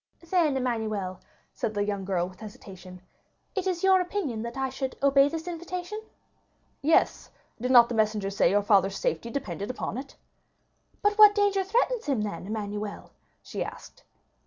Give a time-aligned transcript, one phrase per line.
[0.31, 1.19] "Then, Emmanuel?"
[1.53, 3.03] said the young girl with hesitation,
[3.53, 6.01] "it is your opinion that I should obey this invitation?"
[6.81, 7.29] "Yes.
[7.61, 10.15] Did not the messenger say your father's safety depended upon it?"
[11.03, 13.11] "But what danger threatens him, then, Emmanuel?"
[13.43, 14.01] she asked.